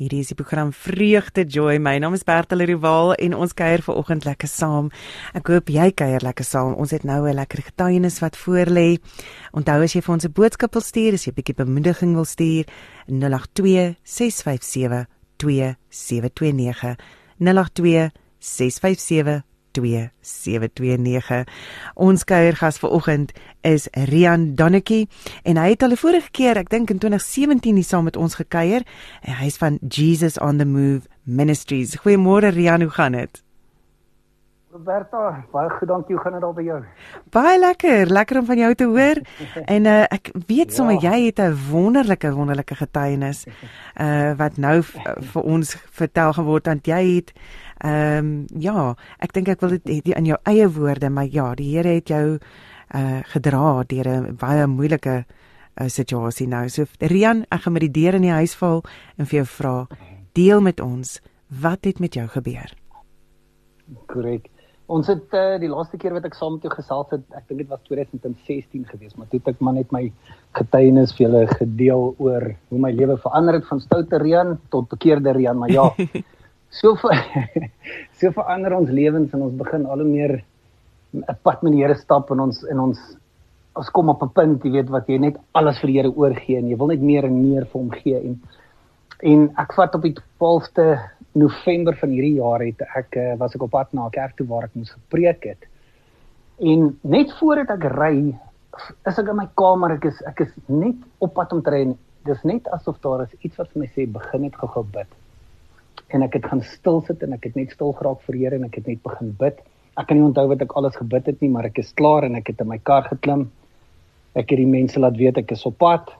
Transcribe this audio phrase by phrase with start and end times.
[0.00, 1.74] Hierdie is die program Vreugde Joy.
[1.76, 4.86] My naam is Bertel Rival en ons kuier ver oggend lekker saam.
[5.36, 6.72] Ek hoop jy kuier lekker saam.
[6.80, 8.96] Ons het nou 'n lekker getuienis wat voorlê.
[9.52, 12.24] Onthou as jy vir ons 'n boodskap wil stuur, as jy 'n bietjie bemoediging wil
[12.24, 12.64] stuur,
[13.08, 16.96] 082 657 2729
[17.38, 21.44] 082 657 2729.
[21.94, 23.32] Ons kuiergas vanoggend
[23.66, 25.08] is Rian Donnetjie
[25.42, 28.38] en hy het al die vorige keer, ek dink in 2017 hier saam met ons
[28.40, 28.86] gekuier.
[29.40, 31.98] Hy's van Jesus on the Move Ministries.
[32.02, 33.42] Goeiemôre Rian, hoe gaan dit?
[34.70, 36.14] Roberta, baie goed, dankie.
[36.14, 36.76] Hoe gaan dit al by jou?
[37.34, 39.18] Baie lekker, lekker om van jou te hoor.
[39.74, 41.10] en uh, ek weet sommer ja.
[41.10, 43.46] jy het 'n wonderlike wonderlike getuienis
[43.98, 44.82] uh wat nou
[45.32, 47.34] vir ons vertel geword want jy het
[47.80, 51.76] Ehm um, ja, ek dink ek wil dit in jou eie woorde, maar ja, die
[51.76, 52.36] Here het jou
[52.94, 56.68] uh gedra deur 'n baie moeilike uh, situasie nou.
[56.68, 58.84] So Rian, ek gaan met die deur in die huis val
[59.16, 59.86] en vir jou vra,
[60.32, 62.74] deel met ons, wat het met jou gebeur?
[64.06, 64.59] Korrek.
[64.90, 67.62] Ons het uh, die laaste keer wat ek saam met jou gesels het, ek dink
[67.62, 70.08] dit was 2016 gewees, maar toe het ek maar net my
[70.58, 75.36] getuienis vir julle gedeel oor hoe my lewe verander het van stoute Rian tot bekeerde
[75.36, 75.86] Rian, maar ja.
[76.80, 77.22] so ver,
[78.18, 80.40] so verander ons lewens en ons begin al hoe meer
[81.14, 82.98] 'n pad met die Here stap en ons en ons
[83.78, 86.58] ons kom op 'n punt, jy weet wat jy net alles vir die Here oorgee
[86.58, 88.40] en jy wil net meer en meer vir hom gee en
[89.22, 90.86] en ek vat op die 12de
[91.32, 94.46] November van hierdie jaar het ek eh, was ek op pad na 'n kerk toe
[94.46, 95.66] waar ek moes gepreek het.
[96.58, 98.34] En net voordat ek ry
[99.06, 101.96] is ek in my kamer, ek is ek is net op pad om te ry.
[102.24, 105.08] Dis net asof daar is iets wat vir my sê begin net gou-gou bid
[106.14, 108.66] en ek het gaan stil sit en ek het net stil geraak vir Here en
[108.66, 109.60] ek het net begin bid.
[109.98, 112.38] Ek kan nie onthou wat ek alles gebid het nie, maar ek is klaar en
[112.38, 113.48] ek het in my kar geklim.
[114.34, 116.10] Ek het die mense laat weet ek is op pad.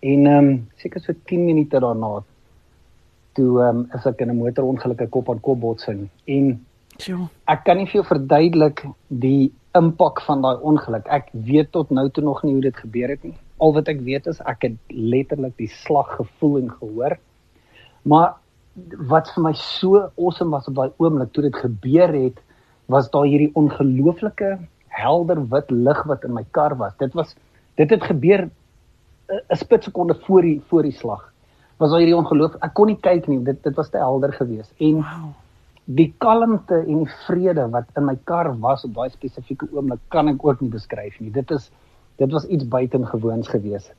[0.00, 2.22] En ehm um, seker so 10 minute daarna
[3.32, 6.66] toe ehm um, is ek in 'n motorongeluk kop aan kop botsing en
[7.06, 7.28] ja.
[7.48, 11.06] Ek kan nie vir jou verduidelik die impak van daai ongeluk.
[11.08, 13.34] Ek weet tot nou toe nog nie hoe dit gebeur het nie.
[13.58, 17.16] Al wat ek weet is ek het letterlik die slag gevoel en gehoor.
[18.02, 18.34] Maar
[19.10, 22.38] wat vir my so awesome was op daai oomblik toe dit gebeur het,
[22.90, 24.58] was daar hierdie ongelooflike
[25.00, 26.96] helder wit lig wat in my kar was.
[26.98, 27.34] Dit was
[27.78, 28.48] dit het gebeur
[29.30, 31.32] 'n spitsekonde voor die voor die slag.
[31.76, 32.54] Was daar hierdie ongeloof.
[32.60, 33.42] Ek kon nie kyk nie.
[33.42, 34.72] Dit dit was te helder geweest.
[34.78, 35.30] En wow.
[35.84, 40.28] die kalmte en die vrede wat in my kar was op daai spesifieke oomblik kan
[40.28, 41.30] ek ook nie beskryf nie.
[41.30, 41.70] Dit is
[42.16, 43.94] dit was iets buitengewoons geweest.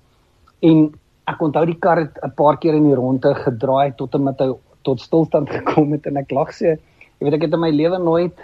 [0.59, 0.93] En
[1.25, 4.39] ek onthou die kar het 'n paar keer in die ronde gedraai tot en met
[4.39, 6.77] hy tot stilstand gekom het en ek lag sê
[7.19, 8.37] jy weet ek het in my lewe nooit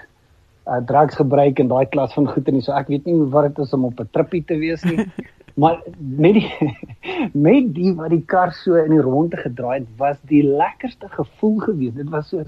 [0.67, 3.65] uh, drugs gebruik in daai klas van goed en so ek weet nie wat dit
[3.65, 5.05] is om op 'n trippie te wees nie
[5.57, 6.51] maar met die
[7.47, 11.59] met die wat die kar so in die ronde gedraai het was die lekkerste gevoel
[11.65, 12.45] gewees dit was so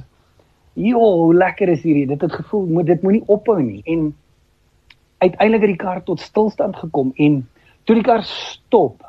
[0.73, 4.11] jo hoe lekker is hierdie dit het gevoel moet dit moenie ophou nie en
[5.19, 7.41] uiteindelik het die kar tot stilstand gekom en
[7.83, 9.03] toe die kar stop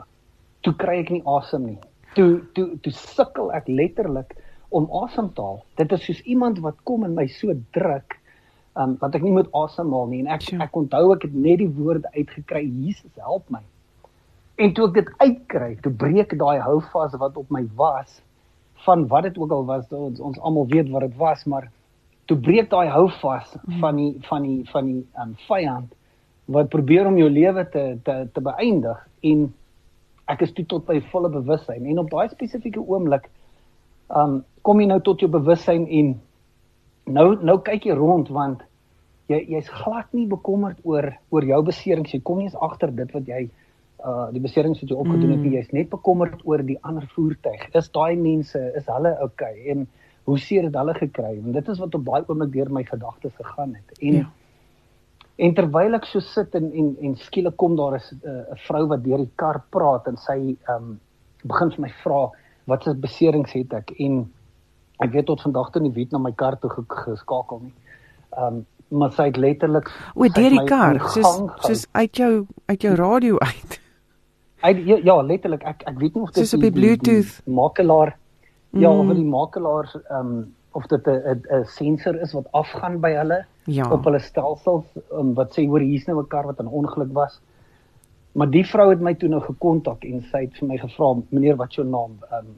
[0.65, 1.79] toe kry ek nie asem nie.
[2.17, 4.35] Toe toe toe sukkel ek letterlik
[4.77, 5.61] om asem te haal.
[5.81, 8.19] Dit is soos iemand wat kom en my so druk
[8.79, 11.71] um wat ek nie moet asemhaal nie en ek ek onthou ek het net die
[11.79, 13.63] woorde uitgekry Jesus help my.
[14.61, 18.21] En toe ek dit uitkry, toe breek daai houvas wat op my was
[18.85, 21.69] van wat dit ook al was, ons ons almal weet wat dit was, maar
[22.29, 23.79] toe breek daai houvas mm.
[23.81, 25.97] van die van die van die um vyand
[26.51, 29.01] wat probeer om jou lewe te te te beëindig.
[29.33, 29.47] En
[30.31, 33.31] ek is toe tot by volle bewussyn en op daai spesifieke oomblik
[34.17, 36.13] um kom jy nou tot jou bewussyn en
[37.09, 38.63] nou nou kyk jy rond want
[39.31, 42.13] jy jy's glad nie bekommerd oor oor jou beserings.
[42.13, 43.49] Jy kom nie eens agter dit wat jy
[44.05, 45.55] uh die beserings wat jy opgedoen het mm.
[45.55, 49.87] jy's net bekommerd oor die ander voertuig is daai mense is hulle okay en
[50.25, 53.35] hoe seer het hulle gekry want dit is wat op baie oomblik deur my gedagtes
[53.37, 54.29] gegaan het en ja.
[55.41, 59.05] En terwyl ek so sit en en en skielik kom daar 'n uh, vrou wat
[59.05, 61.01] deur die kar praat en sy ehm um,
[61.45, 62.21] begin vir my vra
[62.67, 64.19] wat se beserings het ek en
[64.99, 67.73] ek weet tot vandag toe nie weet na my kar toe geskakel nie.
[68.37, 72.83] Ehm um, maar sy het letterlik o deur die kar soos soos uit jou uit
[72.83, 73.80] jou radio uit.
[74.61, 78.17] Uit ja, ja letterlik ek ek weet nie of dit is op die bluetooth makelaar
[78.71, 78.99] ja mm.
[79.01, 80.41] of die makelaars ehm um,
[80.79, 83.91] of dit 'n 'n sensor is wat afgaan by hulle ja.
[83.91, 87.41] op hulle stelsels um, wat sê hoor hier's nou 'n kar wat in ongeluk was.
[88.33, 91.57] Maar die vrou het my toe nou gekontak en sy het vir my gevra meneer
[91.57, 92.55] wat jou naam ehm um,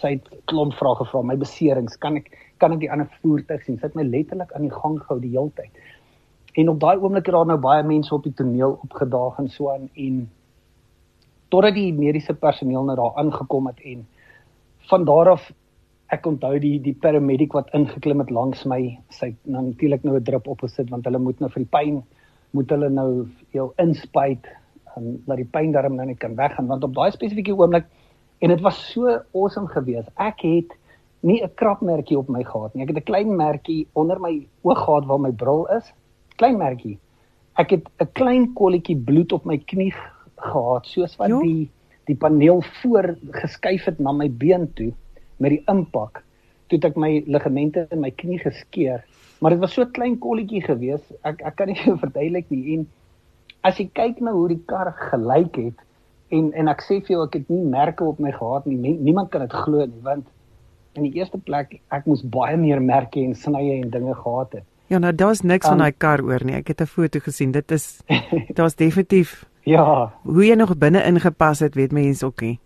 [0.00, 2.30] sy het klomp vrae gevra my beserings kan ek
[2.62, 5.34] kan ek die ander voertuig sien sy het my letterlik aan die gang gehou die
[5.34, 5.70] hele tyd
[6.60, 9.70] en op daai oomblik het daar nou baie mense op die toneel opgedaag en so
[9.72, 10.22] aan en
[11.48, 14.06] totdat die mediese personeel nou daar aangekom het en
[14.90, 15.50] van daar af
[16.08, 20.24] ek onthou die die paramedic wat ingeklim het langs my, sy het natuurlik nou 'n
[20.24, 22.02] drip opgesit want hulle moet nou vir die pyn
[22.52, 24.46] moet hulle nou jou inspuit
[24.96, 27.84] en um, laat die pyn darm nou net kan weggaan want op daai spesifieke oomblik
[28.40, 30.08] en dit was so awesome geweest.
[30.16, 30.72] Ek het
[31.20, 32.82] nie 'n krapmerkie op my gehad nie.
[32.82, 35.92] Ek het 'n klein merkie onder my oog gehad waar my bril is.
[36.36, 36.98] Klein merkie.
[37.56, 39.92] Ek het 'n klein kolletjie bloed op my knie
[40.40, 41.42] gehad soos wat jo.
[41.42, 41.68] die
[42.08, 44.92] die paneel voor geskuif het na my been toe
[45.36, 46.22] met die impak
[46.68, 49.02] toe ek my ligamente in my knie geskeur.
[49.40, 51.04] Maar dit was so klein kolletjie gewees.
[51.24, 52.78] Ek ek kan nie vir verduidelik nie.
[52.78, 52.86] En
[53.68, 55.84] as jy kyk na hoe die kar gelyk het
[56.34, 58.96] en en ek sê vir jou ek het nie merke op my gehad nie.
[58.96, 60.26] Niemand kan dit glo nie want
[60.98, 64.66] in die eerste plek ek moes baie meer merke en snye en dinge gehad het.
[64.88, 66.56] Ja, nou daar's niks um, van daai kar oor nie.
[66.56, 67.52] Ek het 'n foto gesien.
[67.52, 68.00] Dit is
[68.56, 70.12] daar's definitief Ja.
[70.24, 72.56] Hoe jy nog binne ingepas het, weet mense ook nie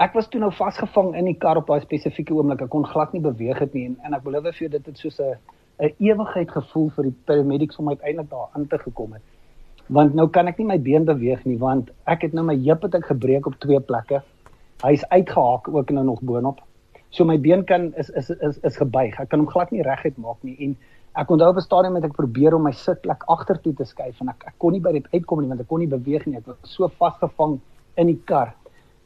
[0.00, 2.62] ek was toe nou vasgevang in die kar op daai spesifieke oomblik.
[2.64, 5.02] Ek kon glad nie beweeg het nie en, en ek belowe vir jou dit het
[5.02, 5.36] soos 'n
[5.80, 9.22] 'n ewigheid gevoel vir die paramedics om uiteindelik daar aan te gekom het.
[9.88, 12.82] Want nou kan ek nie my been beweeg nie want ek het nou my heup
[12.82, 14.22] het ek gebreek op twee plekke.
[14.82, 16.60] Hy's uitgehaak ook nou nog boonop.
[17.10, 19.20] So my been kan is is is is gebuig.
[19.20, 20.76] Ek kan hom glad nie reguit maak nie en
[21.18, 24.28] ek onthou op 'n stadium het ek probeer om my sitplek agtertoe te skuif en
[24.28, 26.36] ek ek kon nie by dit uitkom nie want ek kon nie beweeg nie.
[26.36, 27.60] Ek was so vasgevang
[27.96, 28.54] in die kar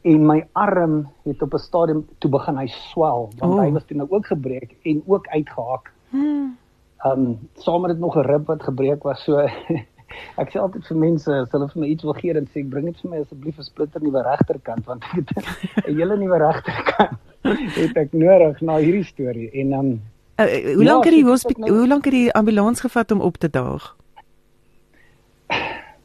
[0.03, 3.59] en my arm het op 'n stadium toe begin hy swel want oh.
[3.59, 5.91] hy was toe nou ook gebreek en ook uitgehaak.
[6.09, 6.57] Hmm.
[7.05, 9.39] Ehm um, saam met dit nog 'n rib wat gebreek was so
[10.41, 12.69] ek sê altyd vir mense as hulle vir my iets wil gee dan sê ek
[12.69, 16.37] bring dit vir my asseblief 'n splitter nuwe regterkant want ek het 'n hele nuwe
[16.37, 17.19] regterkant
[17.81, 20.01] het ek nodig na hierdie storie en dan um,
[20.39, 23.21] uh, hoe lank ja, het die hospitaal nou, hoe lank het die ambulans gevat om
[23.21, 23.95] op te daag?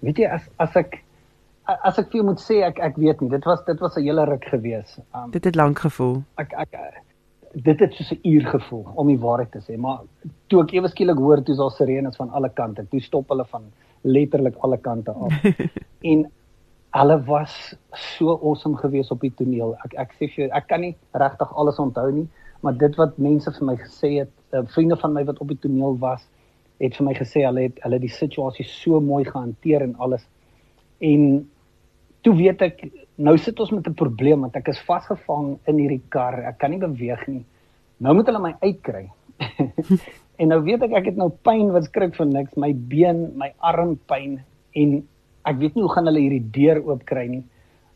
[0.01, 1.03] Weet jy as as ek
[1.71, 4.03] as ek vir jou moet sê ek ek weet nie dit was dit was 'n
[4.03, 4.99] hele ruk gewees.
[5.15, 6.23] Um, dit het lank gevoel.
[6.37, 6.75] Ek ek
[7.53, 10.01] dit het so 'n uur gevoel om die waarheid te sê, maar
[10.49, 13.63] toe ek ewe skielik hoor toe daar sirenes van alle kante, toe stop hulle van
[14.03, 15.33] letterlik alle kante af.
[16.13, 16.31] en
[16.91, 19.77] hulle was so awesome gewees op die toneel.
[19.85, 22.29] Ek ek sê vir jou, ek kan nie regtig alles onthou nie,
[22.61, 25.59] maar dit wat mense vir my gesê het, uh, vriende van my wat op die
[25.61, 26.27] toneel was,
[26.81, 30.25] het vir my gesê hulle het hulle die situasie so mooi gehanteer en alles.
[31.01, 31.49] En
[32.25, 32.83] toe weet ek
[33.21, 36.41] nou sit ons met 'n probleem want ek is vasgevang in hierdie kar.
[36.45, 37.45] Ek kan nie beweeg nie.
[37.99, 39.11] Nou moet hulle my uitkry.
[40.41, 43.53] en nou weet ek ek het nou pyn wat skrik vir niks, my been, my
[43.59, 44.41] arm pyn
[44.75, 45.03] en
[45.45, 47.45] ek weet nie hoe gaan hulle hierdie deur oopkry nie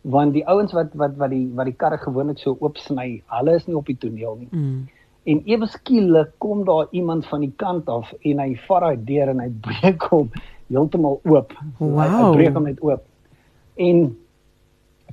[0.05, 3.55] want die ouens wat wat wat die wat die karre gewoonlik so oop sny, hulle
[3.57, 4.51] is nie op die toneel nie.
[4.53, 4.83] Mm.
[5.25, 9.33] En ewe skielik kom daar iemand van die kant af en hy vat daai deur
[9.33, 10.29] en hy breek hom
[10.69, 11.55] heeltemal oop.
[11.79, 11.97] Wow.
[12.03, 13.07] Hy, hy breek hom net oop.
[13.81, 14.05] En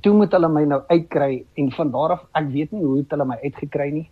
[0.04, 3.16] toe moet hulle my nou uitkry en van daar af ek weet nie hoe het
[3.16, 4.06] hulle my uitgekry nie.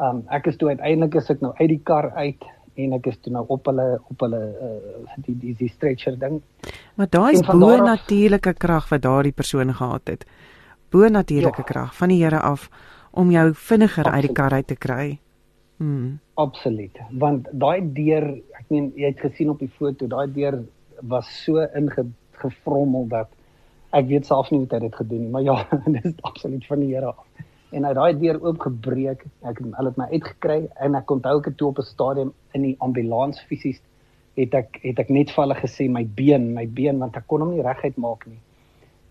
[0.00, 3.18] Um ek is toe uiteindelik is ek nou uit die kar uit en ek is
[3.20, 6.40] toe nou op hulle op hulle uh, die die die stretcher ding.
[6.94, 10.24] Maar daai is bo natuurlike krag wat daardie persoon gehad het.
[10.90, 11.68] Bo natuurlike ja.
[11.72, 12.68] krag van die Here af
[13.10, 14.14] om jou vinniger Absoluut.
[14.14, 15.18] uit die kar uit te kry.
[15.76, 16.18] Hmm.
[16.34, 16.98] Absoluut.
[17.10, 18.26] Want daai deur,
[18.58, 20.60] ek meen jy het gesien op die foto, daai deur
[21.08, 23.30] was so ingevrommel dat
[23.96, 25.56] ek weet self nie hoe dit gedoen nie, maar ja,
[25.96, 27.26] dit is absoluut van die Here af.
[27.70, 29.24] En hy daai deur oopgebreek.
[29.46, 32.32] Ek het hulle het my uitgekry en ek onthou ek het toe op 'n stadium
[32.54, 33.80] in die ambulans fisies
[34.36, 37.40] het ek het ek net vir hulle gesê my been, my been want ek kon
[37.40, 38.40] hom nie reguit maak nie.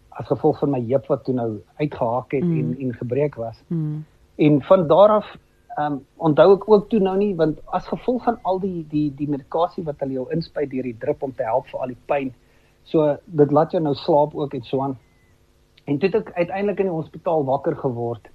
[0.09, 2.59] As gevolg van my heup wat toe nou uitgehaak het mm.
[2.59, 3.63] en en gebreek was.
[3.67, 4.05] Mm.
[4.35, 5.37] En van daar af
[5.77, 9.15] ehm um, onthou ek ook toe nou nie want as gevolg van al die die
[9.15, 12.03] die medikasie wat hulle jou inspuit deur die drip om te help vir al die
[12.05, 12.33] pyn
[12.89, 14.97] So dit laat jou nou slaap ook en so aan.
[15.85, 18.29] En toe het ek uiteindelik in die hospitaal wakker geword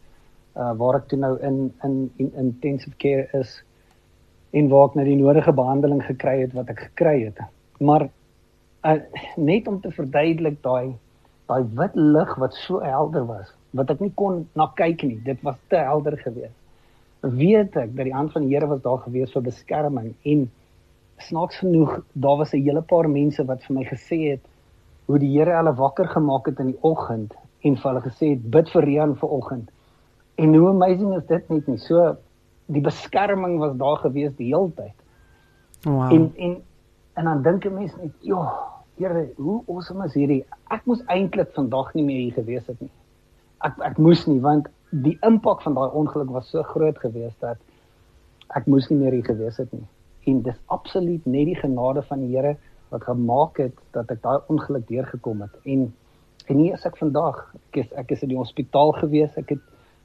[0.56, 3.62] uh waar ek toe nou in in, in intensive care is
[4.52, 7.40] en waar ek nou die nodige behandeling gekry het wat ek gekry het.
[7.80, 8.08] Maar
[8.84, 8.98] uh
[9.36, 10.94] net om te verduidelik daai
[11.50, 15.18] daai wit lig wat so helder was wat ek nie kon na kyk nie.
[15.26, 16.54] Dit was te helder geweest.
[17.24, 20.44] Weet ek dat die hand van die Here was daar gewees vir beskerming en
[21.24, 24.44] snaaks genoeg, daar was 'n hele paar mense wat vir my gesê het
[25.06, 27.34] hoe die Here hulle wakker gemaak het in die oggend
[27.64, 29.70] en vir hulle gesê het bid vir Rian vanoggend.
[30.34, 31.78] En hoe amazing is dit net nie?
[31.78, 32.16] So
[32.66, 34.96] die beskerming was daar gewees die hele tyd.
[35.84, 36.12] Wow.
[36.12, 36.62] En en
[37.14, 40.44] en dan dink 'n mens net, "Ja, Here, hoe awesome is hierdie?
[40.70, 42.90] Ek moes eintlik vandag nie meer hier gewees het nie.
[43.58, 47.58] Ek ek moes nie want die impak van daai ongeluk was so groot geweest dat
[48.54, 49.86] ek moes nie meer hier gewees het nie
[50.30, 52.56] en dis absoluut net die genade van die Here
[52.92, 55.88] wat gemaak het dat ek daai ongeluk deurgekom het en
[56.46, 59.64] en hier is ek vandag ek is ek is in die hospitaal gewees ek het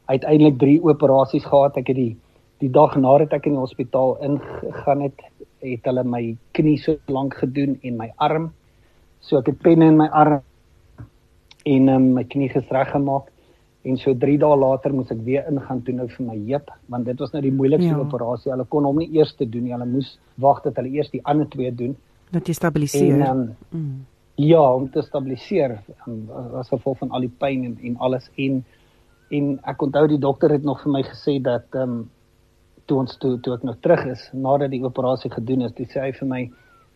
[0.10, 1.78] uiteindelik 3 operasies gehad.
[1.78, 2.13] Ek het die
[2.60, 5.22] die dag nadat ek in die hospitaal ingegaan het,
[5.63, 6.24] het hulle my
[6.58, 8.50] knie so lank gedoen en my arm.
[9.24, 10.42] So ek het penne in my arm
[11.70, 13.30] en um, my knie gesreg gemaak
[13.88, 17.08] en so 3 dae later moes ek weer ingaan toe nou vir my heup want
[17.08, 18.00] dit was nou die moeilikste ja.
[18.04, 18.51] operasie.
[18.51, 19.75] Hulle kon hom nie eers te doen nie.
[19.75, 21.96] Hulle moes wag dat hulle eers die ander twee doen.
[22.36, 23.24] Dat jy stabiliseer.
[23.24, 24.00] En, um, mm.
[24.39, 26.28] Ja, om te stabiliseer um,
[26.60, 28.62] as gevolg van al die pyn en en alles en
[29.36, 32.00] en ek onthou die dokter het nog vir my gesê dat ehm um,
[32.89, 36.09] toe ons toe toe ek nou terug is nadat die operasie gedoen is, dis hy
[36.17, 36.41] vir my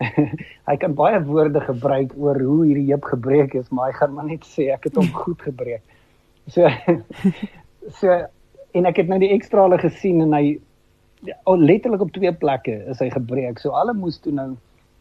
[0.69, 4.25] hy kan baie woorde gebruik oor hoe hierdie heup gebreek is, maar hy gaan maar
[4.29, 5.83] net sê ek het hom goed gebreek.
[6.49, 6.67] So
[7.99, 8.19] so
[8.73, 10.45] en ek het nou die ekstrale gesien en hy
[11.45, 13.61] oh, letterlik op twee plekke is hy gebreek.
[13.61, 14.53] So alle moes toe nou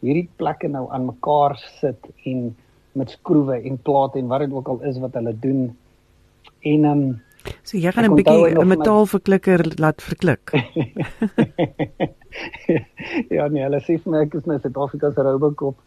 [0.03, 2.51] hierdie plekke nou aan mekaar sit en
[2.99, 5.71] met skroewe en plate en wat dit ook al is wat hulle doen.
[6.61, 7.21] En ehm um,
[7.67, 10.51] So jy gaan 'n bietjie 'n metaalverklikker laat verklik.
[13.35, 15.77] ja nee, hulle sê vir my ek is nou Suid-Afrika se Robocop.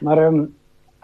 [0.00, 0.48] Maar ehm um,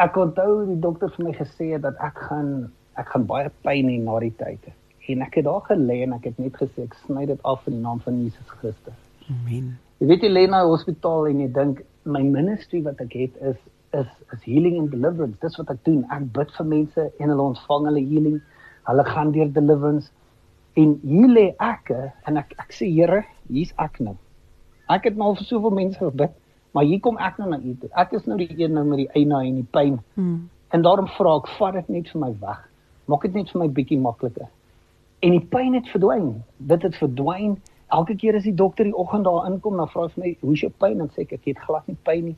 [0.02, 3.99] ek onthou die dokter vir my gesê dat ek gaan ek gaan baie pyn hê
[4.02, 4.73] na die tyd.
[5.11, 7.78] En ek het daar gelê en ek het net gesê ek sny dit af in
[7.78, 8.99] die naam van Jesus Christus.
[9.30, 9.78] Amen.
[10.00, 13.61] Jy weet jy lê na hospitaal en jy dink my ministry wat ek het is
[13.92, 15.38] is is healing and deliverance.
[15.40, 16.02] Dis wat ek doen.
[16.11, 18.40] Ek bid vir mense en hulle ontvang hulle healing
[18.89, 20.11] hulle gaan deur deliverance
[20.75, 21.93] en hier lê ek
[22.29, 24.17] en ek ek sê Here, hier's ek nou.
[24.93, 26.33] Ek het nou vir soveel mense gebid,
[26.73, 27.91] maar hier kom ek nou na u toe.
[28.01, 29.99] Ek is nou die een nou met die eina en die pyn.
[30.17, 30.49] Hmm.
[30.73, 32.62] En daarom vra ek, vat dit net vir my weg.
[33.12, 34.49] Maak dit net vir my bietjie makliker.
[35.23, 36.33] En die pyn het verdwyn.
[36.73, 37.59] Dit het verdwyn.
[37.93, 40.65] Elke keer as die dokter die oggend daar inkom, dan vra hy vir my, "Hoe's
[40.65, 42.37] jou pyn?" en sê ek, "Ek het glad nie pyn nie."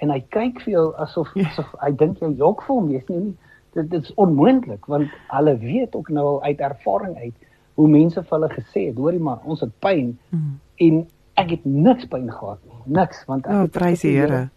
[0.00, 3.18] En hy kyk vir jou asof asof hy dink jy jok vir hom, jy's nie
[3.18, 3.36] nie
[3.74, 7.34] dit, dit is onmoontlik want hulle weet ook nou uit ervaring uit
[7.78, 10.54] hoe mense vir hulle gesê het hoorie maar ons het pyn mm.
[10.86, 11.02] en
[11.40, 12.80] ek het niks pyn gehad nie.
[12.98, 14.48] Niks want ek oh, prys die Here.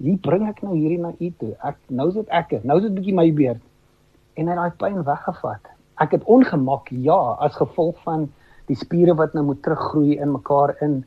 [0.00, 1.52] Wie bring ek nou hierdie na u toe.
[1.64, 2.58] Ek nou sit ek.
[2.64, 3.62] Nou sit 'n bietjie my beerd
[4.36, 5.72] en hy daai pyn weggevat.
[6.00, 8.28] Ek het ongemak ja as gevolg van
[8.68, 11.04] die spiere wat nou moet teruggroei in mekaar in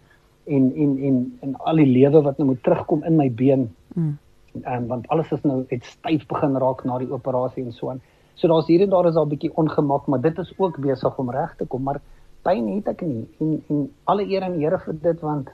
[0.50, 3.70] en en en en al die lewe wat nou moet terugkom in my been.
[3.96, 4.18] Mm
[4.54, 8.02] um, want alles is nou het styf begin raak na die operasie en so aan.
[8.36, 11.18] So daar's hier en daar is al 'n bietjie ongemak, maar dit is ook besig
[11.18, 12.02] om reg te kom, maar
[12.44, 15.50] pyn het ek nie en en alle eer aan die Here vir dit want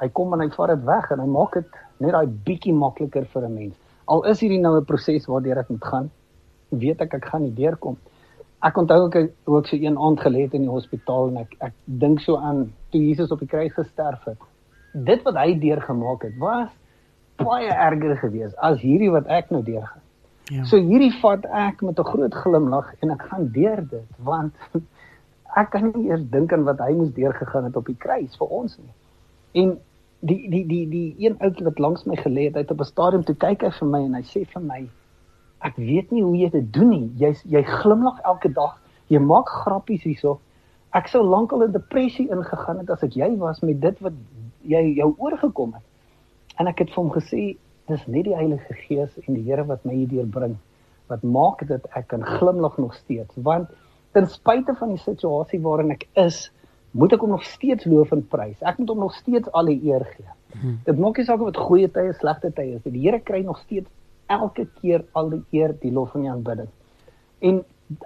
[0.00, 1.66] hy kom en hy vat dit weg en hy maak dit
[1.98, 3.74] net daai bietjie makliker vir 'n mens.
[4.06, 6.10] Al is hierdie nou 'n proses waardeur ek moet gaan,
[6.70, 7.96] weet ek ek gaan nie deurkom.
[8.62, 11.72] Ek onthou ek ook so een aand gelê het in die hospitaal en ek ek
[11.86, 14.38] dink so aan toe Jesus op die kruis gesterf het.
[14.92, 16.68] Dit wat hy deurgemaak het, was
[17.44, 20.02] baie erger gewees as hierdie wat ek nou deurgaan.
[20.50, 20.64] Ja.
[20.66, 24.54] So hierdie vat ek met 'n groot glimlag en ek gaan deur dit want
[25.60, 28.48] ek kan nie eers dink aan wat hy moes deurgegaan het op die kruis vir
[28.48, 28.94] ons nie.
[29.62, 29.78] En
[30.20, 33.24] die die die die een ouetjie wat langs my gelê het, het op 'n stadium
[33.24, 34.88] toe kyk hy vir my en hy sê vir my
[35.60, 37.12] ek weet nie hoe jy dit doen nie.
[37.20, 38.80] Jy jy glimlag elke dag.
[39.08, 40.38] Jy maak grappies hierso.
[40.96, 44.12] Ek sou lankal in depressie ingegaan het as ek jy was met dit wat
[44.62, 45.86] jy jou oorgekom het.
[46.60, 47.44] En ek het vir hom gesê,
[47.90, 50.58] dis net die Heilige Gees en die Here wat my hierdeur bring
[51.10, 53.70] wat maak dit ek kan glimlag nog steeds want
[54.14, 56.48] ten spyte van die situasie waarin ek is,
[56.98, 58.58] moet ek hom nog steeds loof en prys.
[58.66, 60.32] Ek moet hom nog steeds al die eer gee.
[60.56, 60.80] Hmm.
[60.86, 62.82] Dit maak nie saak of dit goeie tye, slegte tye is.
[62.86, 63.90] Die Here kry nog steeds
[64.30, 66.70] elke keer al die eer, die lof en die aanbidding.
[67.46, 67.62] En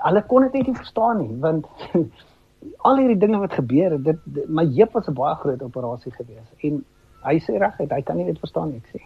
[0.08, 1.68] hulle kon dit net nie verstaan nie want
[2.88, 6.12] al hierdie dinge wat gebeur het, dit, dit my heup was 'n baie groot operasie
[6.12, 6.84] geweest en
[7.24, 9.04] hy sê regtig, hy kan nie dit verstaan nie, ek sê.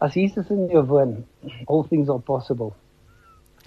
[0.00, 1.18] As Jesus in jou woon,
[1.68, 2.72] all things are possible.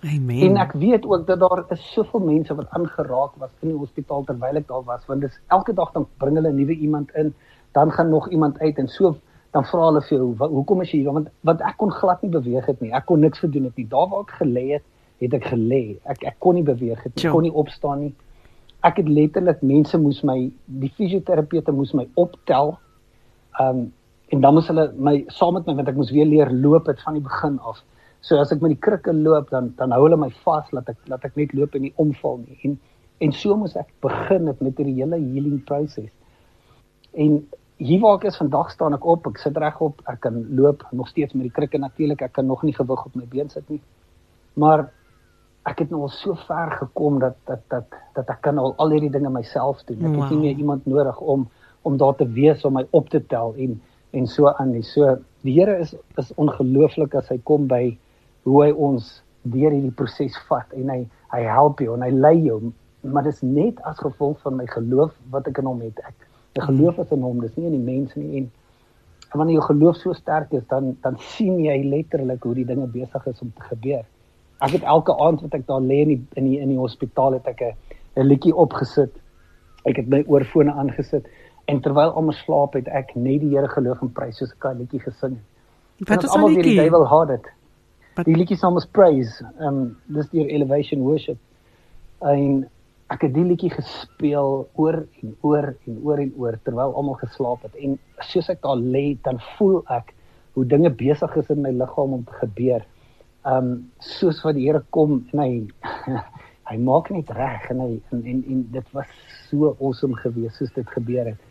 [0.04, 0.42] Amen.
[0.50, 4.26] En ek weet ook dat daar is soveel mense wat aangeraak was in die hospitaal
[4.28, 7.34] terwyl ek daar was, want dis elke dag dan bring hulle 'n nuwe iemand in,
[7.72, 9.16] dan gaan nog iemand uit en so
[9.54, 11.14] dan vra hulle vir jou, hoekom is jy hier?
[11.14, 12.92] Want want ek kon glad nie beweeg het nie.
[12.92, 13.88] Ek kon niks gedoen het nie.
[13.88, 14.86] Daar waar ek gelê het,
[15.22, 15.84] het ek gelê.
[16.10, 17.26] Ek ek kon nie beweeg het nie.
[17.26, 18.14] Ek kon nie opstaan nie.
[18.84, 22.78] Ek het letterlik mense moes my die fisioterapeute moes my optel
[23.62, 23.92] um,
[24.34, 27.02] en dan moes hulle my saam met my want ek moes weer leer loop het
[27.06, 27.84] van die begin af.
[28.24, 30.98] So as ek met die krikke loop dan dan hou hulle my vas laat ek
[31.12, 32.58] laat ek net loop en nie omval nie.
[32.64, 32.80] En
[33.24, 36.12] en so moes ek begin het met hierdie hele healing proses.
[37.14, 37.44] En
[37.78, 41.08] hier waar ek is vandag staan ek op, ek sit regop, ek kan loop nog
[41.12, 43.82] steeds met die krikke natuurlik, ek kan nog nie gewig op my been sit nie.
[44.60, 44.88] Maar
[45.70, 48.96] ek het nou al so ver gekom dat dat dat dat ek kan al al
[48.96, 50.02] hierdie dinge myself doen.
[50.02, 50.24] Ek wow.
[50.24, 51.48] het nie meer iemand nodig om
[51.84, 53.82] om daar te wees om my op te tel en
[54.14, 54.84] en so aan nie.
[54.86, 57.98] So die Here is is ongelooflik as hy kom by
[58.44, 61.02] hoe hy ons deur hierdie proses vat en hy
[61.34, 62.60] hy help jou en hy lei jou
[63.04, 65.98] maar dis net as gevolg van my geloof wat ek in hom het.
[66.08, 68.52] Ek my geloof is in hom, dis nie in die mense nie en
[69.34, 72.86] en wanneer jou geloof so sterk is, dan dan sien jy letterlik hoe die dinge
[72.94, 74.04] besig is om te gebeur.
[74.62, 77.40] Ek het elke aand wat ek daar lê in die in die in die hospitaal
[77.40, 77.74] het ek 'n
[78.22, 79.12] 'n liedjie opgesit.
[79.86, 81.26] Ek het my oorfone aangesit
[81.72, 84.78] en terwyl almal slaap het ek net die Here geloof en prys soos ek 'n
[84.84, 86.10] liedjie gesing het.
[86.10, 86.76] Wat is almal die liedjie?
[86.80, 87.48] Die devil had it.
[88.26, 89.46] Die liedjie se naam is Praise.
[89.60, 91.38] Ehm um, dis die elevation worship.
[92.22, 92.70] En
[93.14, 97.64] ek het die liedjie gespeel oor en oor en oor en oor terwyl almal geslaap
[97.64, 100.14] het en soos ek daar lê dan voel ek
[100.54, 102.86] hoe dinge besig is in my liggaam om te gebeur
[103.46, 105.52] um, soos wat die Here kom en hy
[106.70, 109.10] hy maak net reg en hy en, en en dit was
[109.50, 111.50] so awesome geweest soos dit gebeur het.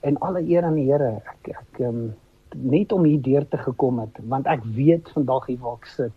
[0.00, 1.20] En alle eer aan die Here.
[1.28, 2.14] Ek ek um,
[2.56, 6.16] net om hier deur te gekom het want ek weet vandag hier waar ek sit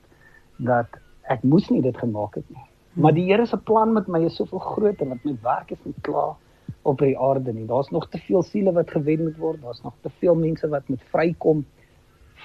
[0.57, 0.99] dat
[1.31, 2.63] ek moes nie dit gemaak het nie.
[2.93, 5.95] Maar die Here se plan met my is soveel groter want my werk is nie
[6.01, 6.35] klaar
[6.83, 7.65] op die aarde nie.
[7.67, 9.61] Daar's nog te veel siele wat gewen moet word.
[9.61, 11.65] Daar's nog te veel mense wat moet vrykom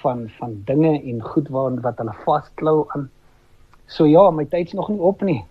[0.01, 3.09] van van dinge en goed waaraan wat hulle vasklou aan.
[3.85, 5.43] So ja, my tyd's nog nie op nie.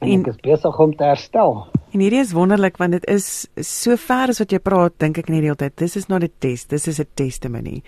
[0.00, 1.66] En, en ek is besig om te herstel.
[1.92, 5.28] En hierdie is wonderlik want dit is so ver as wat jy praat, dink ek
[5.28, 5.76] net die hele tyd.
[5.76, 7.82] This is not a test, this is a testimony.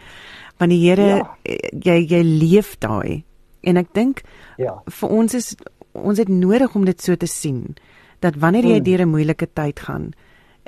[0.58, 1.26] Want die Here ja.
[1.72, 3.24] jy jy leef daai.
[3.62, 4.22] En ek dink
[4.58, 4.78] ja.
[4.86, 5.54] vir ons is
[5.98, 7.74] ons het nodig om dit so te sien
[8.22, 8.86] dat wanneer jy hmm.
[8.86, 10.12] deur 'n moeilike tyd gaan,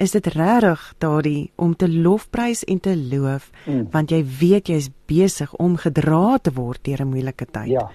[0.01, 3.91] is dit regtig daardie om te lofprys en te loof mm.
[3.93, 7.69] want jy weet jy's besig om gedra te word deur 'n moeilike tyd.
[7.69, 7.91] Ja.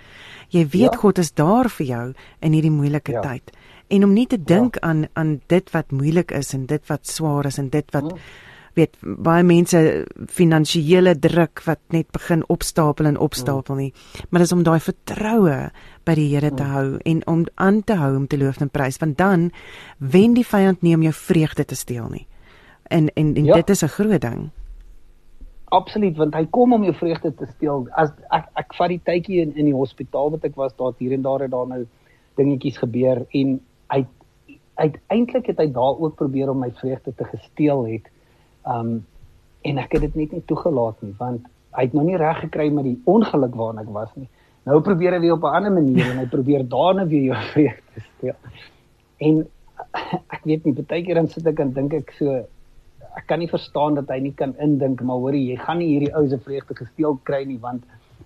[0.49, 0.99] Jy weet ja.
[1.01, 3.21] God is daar vir jou in hierdie moeilike ja.
[3.21, 3.51] tyd.
[3.87, 4.81] En om nie te dink ja.
[4.81, 8.19] aan aan dit wat moeilik is en dit wat swaar is en dit wat mm
[8.75, 9.79] weet baie mense
[10.35, 13.91] finansiële druk wat net begin opstapel en opstapel nie.
[14.29, 15.57] Maar dis om daai vertroue
[16.07, 18.99] by die Here te hou en om aan te hou om te loof en prys
[19.01, 19.49] want dan
[19.99, 22.25] wen die vyand nie om jou vreugde te steel nie.
[22.91, 23.61] En en, en ja.
[23.61, 24.49] dit is 'n groot ding.
[25.71, 27.87] Absoluut want hy kom om jou vreugde te steel.
[27.95, 31.13] As ek ek vat die tydjie in in die hospitaal wat ek was daar hier
[31.13, 31.85] en daar het daar nou
[32.35, 33.61] dingetjies gebeur en
[33.93, 34.05] hy
[34.75, 38.11] uiteindelik het hy daar ook probeer om my vreugde te gesteel het
[38.65, 39.05] Um
[39.65, 41.45] en ek het dit net nie toegelaat nie want
[41.75, 44.27] hy het nog nie reg gekry met die ongeluk waarna ek was nie.
[44.65, 48.03] Nou probeer hy weer op 'n ander manier en hy probeer daarna weer jou vrede
[48.05, 48.37] steel.
[49.17, 49.47] En
[50.35, 52.45] ek weet nie baie keer dan sit ek en dink ek so
[53.15, 56.13] ek kan nie verstaan dat hy nie kan indink maar hoorie jy gaan nie hierdie
[56.15, 57.83] ou se vreugde gesteel kry nie want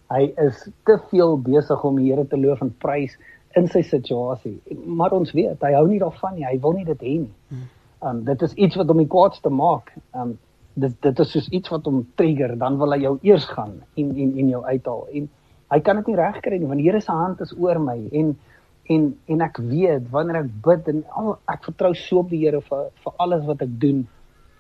[0.10, 3.18] hy is te veel besig om die Here te loof en prys
[3.58, 4.60] in sy situasie.
[4.86, 6.46] Maar ons weet hy hou nie daarvan nie.
[6.46, 7.34] Hy wil nie dit hê nie.
[7.50, 7.66] Hmm.
[8.10, 9.92] Um dit is iets wat hom die kwaadste maak.
[10.16, 10.38] Um
[10.80, 14.14] dit dit is soos iets wat hom trigger, dan wil hy jou eers gaan en
[14.16, 15.02] en en jou uithaal.
[15.18, 15.28] En
[15.74, 18.38] hy kan dit nie regkry nie want die Here se hand is oor my en
[18.90, 22.62] en en ek weet wanneer ek bid en al ek vertrou so op die Here
[22.70, 24.06] vir vir alles wat ek doen.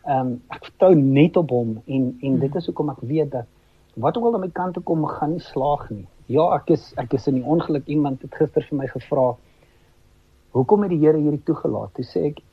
[0.09, 3.47] Um ek vertrou net op hom en en dit is hoekom ek weet dat
[3.99, 6.05] wat ook al aan my kant toe kom, gaan nie slaag nie.
[6.29, 9.31] Ja, ek is ek is in die ongeluk iemand het gister vir my gevra
[10.53, 11.95] hoekom het die Here hierdie toegelaat?
[11.97, 12.43] Toe sê ek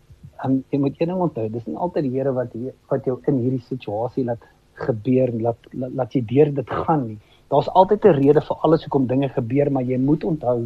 [0.46, 3.18] um, jy moet een ding onthou, dis nie altyd die Here wat hier, wat jou
[3.28, 4.48] in hierdie situasie laat
[4.80, 7.18] gebeur en laat, laat laat jy deur dit gaan nie.
[7.52, 10.58] Daar's altyd 'n rede vir alles hoekom dinge gebeur, maar jy moet onthou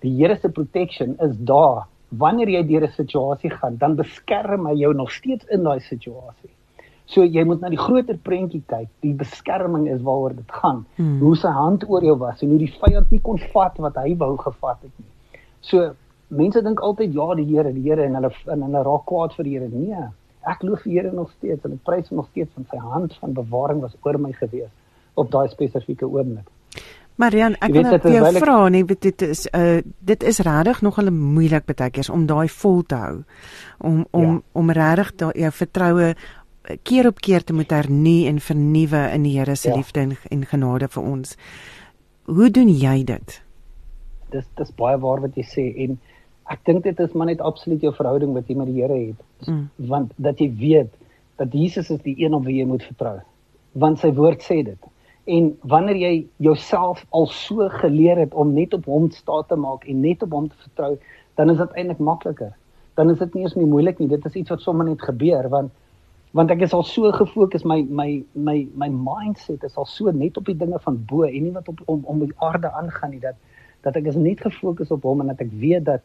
[0.00, 1.84] die Here se protection is daar.
[2.08, 6.55] Wanneer jy deur 'n situasie gaan, dan beskerm hy jou nog steeds in daai situasie.
[7.06, 8.88] So jy moet na die groter prentjie kyk.
[9.00, 10.84] Die beskerming is waaroor dit gaan.
[10.96, 11.20] Hmm.
[11.20, 14.16] Hoe sy hand oor jou was en hoe die vyand nie kon vat wat hy
[14.18, 15.40] wou gevat het nie.
[15.60, 15.92] So
[16.28, 19.46] mense dink altyd ja die Here die Here en hulle en hulle raak kwaad vir
[19.46, 20.08] die Here nee
[20.46, 23.14] ek loof die Here nog steeds en ek prys hom nog steeds van sy hand
[23.20, 24.72] van bewaring was oor my gewees
[25.14, 26.50] op daai spesifieke oomblik
[27.16, 31.14] Marian ek wil net jou vra nee dit is uh, dit is regtig nog 'n
[31.14, 33.22] moeilik baie keer om daai vol te hou
[33.78, 34.40] om om ja.
[34.52, 36.14] om regtig jou vertroue
[36.82, 39.76] keer op keer te moet hernie en vernuwe in die Here se ja.
[39.76, 41.36] liefde en, en genade vir ons
[42.26, 43.40] hoe doen jy dit
[44.34, 45.98] dis dis baie waar wat jy sê en
[46.52, 49.22] ek dink dit is maar net absoluut jou verhouding wat jy met die Here het.
[49.46, 49.64] Mm.
[49.90, 50.92] Want dat jy weet
[51.40, 53.18] dat Jesus is die een op wie jy moet vertrou.
[53.74, 54.92] Want sy woord sê dit.
[55.26, 56.12] En wanneer jy
[56.46, 60.36] jouself al so geleer het om net op hom staat te maak en net op
[60.38, 60.94] hom te vertrou,
[61.36, 62.54] dan is dit eintlik makliker.
[62.96, 64.08] Dan is dit nie eens meer moeilik nie.
[64.08, 65.74] Dit is iets wat sommer net gebeur want
[66.36, 70.36] want ek is al so gefokus my my my my mindset is al so net
[70.36, 73.22] op die dinge van bo en nie wat op om om die aarde aangaan nie
[73.22, 73.38] dat
[73.86, 76.02] dat ek is net gefokus op hom en dat ek weet dat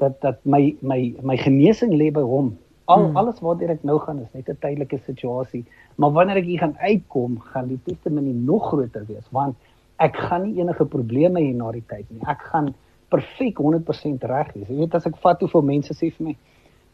[0.00, 2.54] dat dat my my my genesing lê by hom.
[2.86, 3.16] Al hmm.
[3.18, 5.64] alles waartoe ek nou gaan is net 'n tydelike situasie,
[5.96, 9.56] maar wanneer ek hier gaan uitkom, gaan die testimonie nog groter wees want
[9.98, 12.20] ek gaan nie enige probleme hê na die tyd nie.
[12.28, 12.74] Ek gaan
[13.08, 14.68] perfek 100% reg wees.
[14.68, 16.36] Jy weet as ek vat hoeveel mense sê vir my,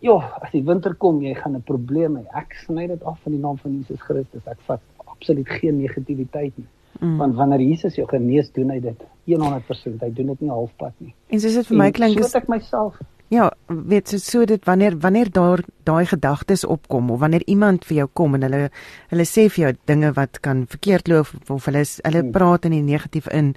[0.03, 3.33] "Ja, as die winter kom, jy gaan 'n probleem hê." Ek sny dit af in
[3.33, 4.47] die naam van Jesus Christus.
[4.47, 6.67] Ek vat absoluut geen negativiteit nie.
[7.01, 7.17] Mm.
[7.19, 10.01] Want wanneer Jesus jou genees, doen hy dit 100%.
[10.01, 11.15] Hy doen dit nie halfpad nie.
[11.29, 12.99] En soos dit vir my klink, so ek myself
[13.33, 17.97] Ja, weet so so dit wanneer wanneer daar daai gedagtes opkom of wanneer iemand vir
[17.97, 18.69] jou kom en hulle
[19.09, 22.33] hulle sê vir jou dinge wat kan verkeerd loop of hulle hulle hmm.
[22.35, 23.55] praat in die negatief in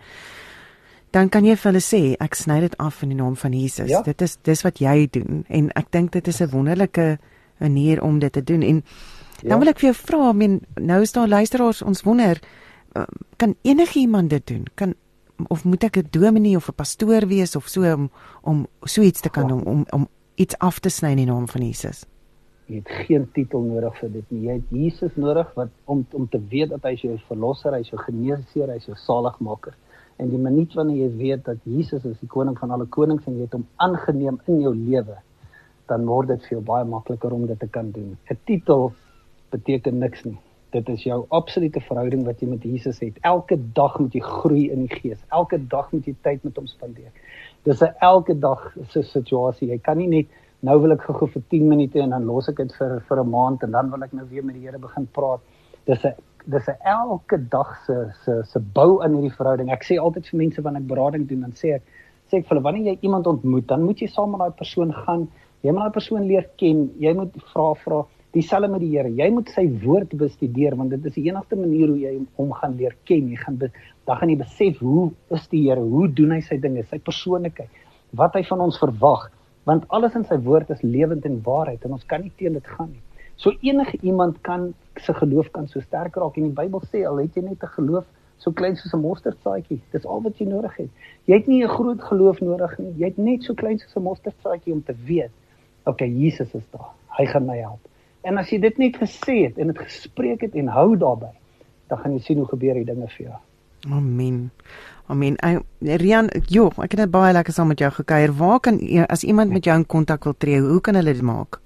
[1.15, 3.89] dan kan jy vir hulle sê ek sny dit af in die naam van Jesus.
[3.91, 4.01] Ja.
[4.03, 7.17] Dit is dis wat jy doen en ek dink dit is 'n wonderlike
[7.59, 8.83] manier om dit te doen en
[9.41, 9.49] ja.
[9.49, 12.41] dan wil ek vir jou vra, I mean nou is daar luisteraars ons wonder
[12.97, 14.65] uh, kan enige iemand dit doen?
[14.75, 14.93] Kan
[15.47, 18.09] of moet ek 'n dominee of 'n pastoor wees of so om
[18.41, 21.47] om so iets te kan doen om om iets af te sny in die naam
[21.47, 22.05] van Jesus?
[22.65, 24.41] Jy het geen titel nodig vir dit nie.
[24.47, 27.79] Jy het Jesus nodig wat om om te weet dat hy is jou verlosser, hy
[27.79, 29.73] is jou geneesheer, hy is jou saligmaker.
[30.17, 33.35] En die minuut wanneer jy weet dat Jesus is die koning van alle konings en
[33.35, 35.17] jy het hom aangeneem in jou lewe,
[35.91, 38.17] dan word dit vir jou baie makliker om dit te kan doen.
[38.31, 38.93] 'n Titel
[39.51, 40.37] beteken niks nie.
[40.71, 43.19] Dit is jou absolute verhouding wat jy met Jesus het.
[43.21, 45.21] Elke dag moet jy groei in die gees.
[45.31, 47.11] Elke dag moet jy tyd met hom spandeer.
[47.63, 49.69] Dis 'n elke dag se situasie.
[49.69, 50.27] Jy kan nie net
[50.61, 53.29] nou wil ek gou vir 10 minute en dan los ek dit vir vir 'n
[53.29, 55.39] maand en dan wil ek nou weer met die Here begin praat.
[55.85, 56.13] Dis 'n
[56.45, 59.71] dis 'n elke dag se se se bou in hierdie verhouding.
[59.71, 61.83] Ek sê altyd vir mense wanneer ek berading doen, dan sê ek
[62.29, 64.93] sê ek vir hulle wanneer jy iemand ontmoet, dan moet jy saam met daai persoon
[64.93, 65.27] gaan.
[65.63, 66.91] Jy moet daai persoon leer ken.
[66.99, 68.05] Jy moet vra vra
[68.35, 69.09] dieselfde met die Here.
[69.09, 72.75] Jy moet sy woord bestudeer want dit is die enigste manier hoe jy hom gaan
[72.79, 73.29] leer ken.
[73.31, 75.81] Jy gaan dan gaan jy besef hoe is die Here?
[75.81, 76.83] Hoe doen hy sy dinge?
[76.83, 77.69] Sy persoonlikheid.
[78.11, 79.29] Wat hy van ons verwag.
[79.65, 82.73] Want alles in sy woord is lewend en waarheid en ons kan nie teen dit
[82.75, 83.04] gaan nie.
[83.35, 87.17] So enige iemand kan sy geloof kan so sterk raak en die Bybel sê al
[87.23, 88.05] het jy net 'n geloof
[88.37, 90.89] so klein soos 'n mosterdsaadjie, dis al wat jy nodig het.
[91.25, 92.93] Jy het nie 'n groot geloof nodig nie.
[92.97, 95.31] Jy het net so klein soos 'n mosterdsaadjie om te weet,
[95.85, 96.91] okay, Jesus is daar.
[97.17, 97.79] Hy gaan my help.
[98.21, 101.33] En as jy dit net gesê het en dit gespreek het en hou daarbey,
[101.87, 103.37] dan gaan jy sien hoe gebeur die dinge vir jou.
[103.91, 104.51] Amen.
[105.07, 105.37] Amen.
[105.37, 108.33] Ek Rian, jo, ek het baie lekker saam met jou gekuier.
[108.33, 111.61] Waar kan as iemand met jou in kontak wil tree, hoe kan hulle dit maak?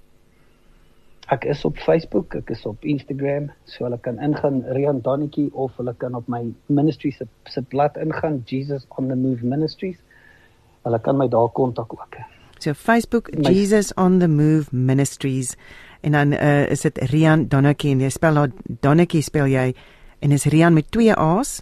[1.29, 5.75] Ek is op Facebook, ek is op Instagram, so hulle kan ingaan Rian Donetjie of
[5.77, 6.41] hulle kan op my
[6.73, 9.99] ministry se se blad ingaan Jesus on the Move Ministries.
[10.87, 12.17] Hulle kan my daar kontak ook.
[12.59, 15.55] So Facebook my, Jesus on the Move Ministries
[16.01, 19.67] en dan uh, is dit Rian Donnekie en jy spel daar Donnekie spel jy
[20.19, 21.59] en is Rian met twee A's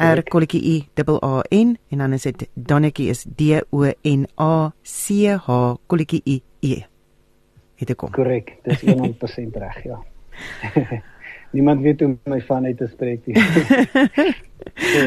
[0.00, 4.24] R kolletjie I double A N en dan is dit Donnekie is D O N
[4.38, 5.58] A C H
[5.90, 6.80] kolletjie I E.
[7.80, 8.12] Het ek kom.
[8.12, 9.98] Korrek, dis 100% reg, ja.
[11.54, 13.34] Niemand weet hoe my van uit te spreek nie.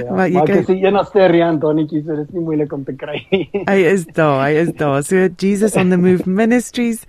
[0.03, 2.95] ja, maar jy kan sien enigste Rian Donnetjie, so dit is nie moeilik om te
[2.99, 3.45] kry nie.
[3.69, 4.99] hy is daar, hy is daar.
[5.07, 7.05] So Jesus on the Move Ministries.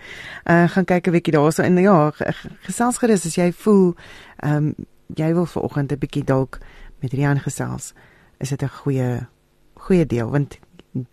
[0.47, 2.13] Uh gaan kyk 'n bietjie daarso en ja,
[2.69, 3.97] gesels gerus as jy voel
[4.39, 4.75] ehm um,
[5.19, 6.61] jy wil vanoggend 'n bietjie dalk
[7.03, 7.91] met Rian gesels.
[8.39, 9.27] Is dit 'n goeie
[9.75, 10.61] goeie deel want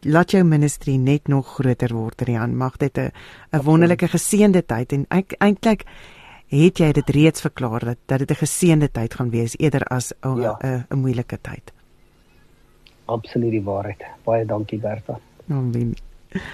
[0.02, 2.58] laat jou ministry net nog groter word Rian.
[2.58, 3.12] Mag dit 'n
[3.52, 5.06] 'n wonderlike geseënde tyd en
[5.39, 5.86] eintlik
[6.48, 10.13] het jy dit reeds verklaar dat dat dit 'n geseënde tyd gaan wees eerder as
[10.22, 10.58] 'n ja.
[10.89, 11.74] 'n moeilike tyd.
[13.06, 14.04] Absoluut die waarheid.
[14.24, 15.20] Baie dankie Bertha.
[15.50, 15.94] Amen.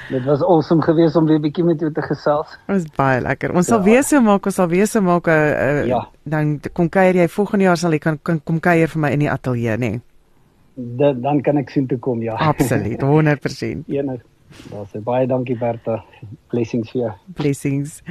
[0.09, 2.49] Dit was awesome geweest om weer bietjie met jou te gesels.
[2.65, 3.53] Dit was baie lekker.
[3.53, 3.75] Ons ja.
[3.75, 6.07] sal weer so maak, ons sal weer so maak 'n uh, ja.
[6.23, 9.19] dan kom kuier jy volgende jaar sal jy kan, kan kom kuier vir my in
[9.19, 9.89] die ateljee, nê?
[9.89, 10.01] Nee.
[10.77, 12.35] Dan dan kan ek sien toe kom, ja.
[12.37, 13.87] Absoluut, 100%.
[13.97, 14.21] Enig.
[14.69, 16.03] Daar's baie dankie Bertha.
[16.53, 17.13] Blessings vir jou.
[17.39, 18.01] Blessings.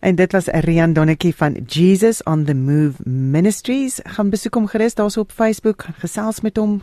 [0.00, 4.00] En dit was Rian Donnetjie van Jesus on the Move Ministries.
[4.02, 6.80] Gaan besoek hom gerus daarso op Facebook, gesels met hom.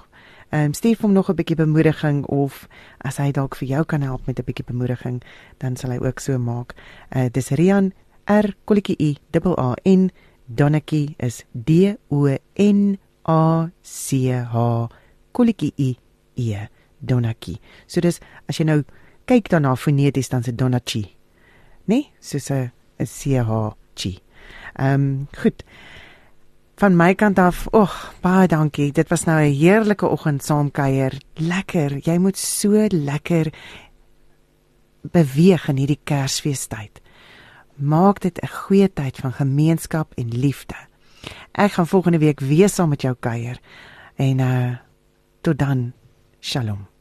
[0.49, 4.01] Ehm um, stuur hom nog 'n bietjie bemoediging of as hy dalk vir jou kan
[4.01, 5.21] help met 'n bietjie bemoediging,
[5.57, 6.73] dan sal hy ook so maak.
[7.15, 7.91] Uh dis Rian
[8.25, 10.11] R kolletjie I double A N
[10.45, 14.87] Donnetjie is D O N A C H
[15.37, 15.91] kolletjie I
[16.37, 16.67] E
[16.99, 17.59] Donnetjie.
[17.87, 18.19] So dis
[18.49, 18.81] as jy nou
[19.29, 21.05] kyk daarna foneties dan se Donnetjie.
[21.85, 24.19] Nee, soos 'n is CHG.
[24.75, 25.63] Ehm um, goed.
[26.77, 28.91] Van my kant af, ag, baie dankie.
[28.91, 31.13] Dit was nou 'n heerlike oggend saam kuier.
[31.33, 31.97] Lekker.
[32.03, 33.53] Jy moet so lekker
[35.01, 37.01] beweeg in hierdie Kersfeestyd.
[37.75, 40.75] Maak dit 'n goeie tyd van gemeenskap en liefde.
[41.51, 43.59] Ek gaan volgende week weer saam met jou kuier.
[44.15, 44.86] En uh
[45.41, 45.93] tot dan.
[46.39, 46.96] Shalom.